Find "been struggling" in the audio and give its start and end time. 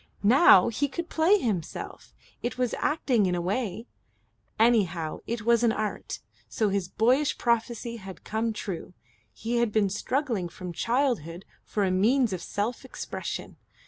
9.71-10.49